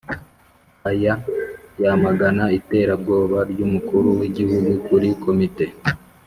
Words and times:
aya 0.91 1.13
yamagana 1.83 2.43
iterabwoba 2.59 3.37
ry'umukuru 3.51 4.07
w' 4.19 4.23
i 4.27 4.29
gihugu 4.37 4.71
kuri 4.87 5.07
komite» 5.23 5.65